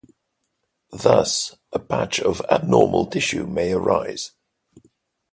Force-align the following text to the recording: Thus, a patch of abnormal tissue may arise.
Thus, 0.93 1.57
a 1.71 1.77
patch 1.77 2.19
of 2.19 2.41
abnormal 2.49 3.05
tissue 3.05 3.45
may 3.45 3.71
arise. 3.71 4.31